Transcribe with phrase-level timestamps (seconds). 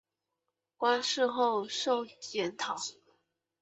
[0.77, 2.75] 馆试后授检讨。